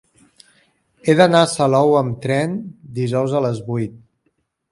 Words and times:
He 1.09 1.15
d'anar 1.19 1.41
a 1.47 1.49
Salou 1.51 1.93
amb 1.99 2.17
tren 2.25 2.57
dijous 3.01 3.37
a 3.41 3.45
les 3.47 3.63
vuit. 3.71 3.95